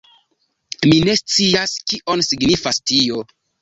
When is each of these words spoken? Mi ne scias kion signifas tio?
Mi 0.87 0.95
ne 1.09 1.15
scias 1.21 1.79
kion 1.93 2.29
signifas 2.33 2.85
tio? 2.91 3.27